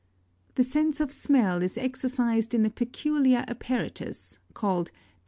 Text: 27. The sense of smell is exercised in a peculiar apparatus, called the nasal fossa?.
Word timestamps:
27. 0.55 0.55
The 0.55 0.63
sense 0.63 0.99
of 0.99 1.11
smell 1.13 1.61
is 1.61 1.77
exercised 1.77 2.55
in 2.55 2.65
a 2.65 2.71
peculiar 2.71 3.45
apparatus, 3.47 4.39
called 4.55 4.87
the 4.87 4.91
nasal 4.93 4.99
fossa?. 4.99 5.13